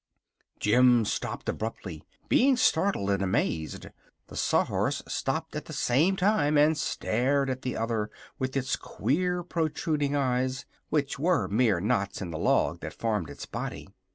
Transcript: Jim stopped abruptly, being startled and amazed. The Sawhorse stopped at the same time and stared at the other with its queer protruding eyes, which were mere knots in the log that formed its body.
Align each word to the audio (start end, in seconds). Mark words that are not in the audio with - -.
Jim 0.59 1.05
stopped 1.05 1.47
abruptly, 1.47 2.03
being 2.27 2.57
startled 2.57 3.11
and 3.11 3.21
amazed. 3.21 3.85
The 4.29 4.35
Sawhorse 4.35 5.03
stopped 5.07 5.55
at 5.55 5.65
the 5.65 5.73
same 5.73 6.15
time 6.15 6.57
and 6.57 6.75
stared 6.75 7.51
at 7.51 7.61
the 7.61 7.77
other 7.77 8.09
with 8.39 8.57
its 8.57 8.75
queer 8.75 9.43
protruding 9.43 10.15
eyes, 10.15 10.65
which 10.89 11.19
were 11.19 11.47
mere 11.47 11.79
knots 11.79 12.19
in 12.19 12.31
the 12.31 12.39
log 12.39 12.79
that 12.79 12.95
formed 12.95 13.29
its 13.29 13.45
body. 13.45 13.89